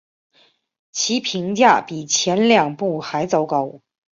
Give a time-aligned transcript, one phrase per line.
[0.91, 3.81] 其评价比前两部还糟糕。